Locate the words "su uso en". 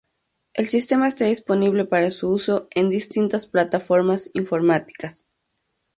2.09-2.89